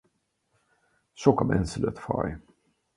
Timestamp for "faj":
1.99-2.37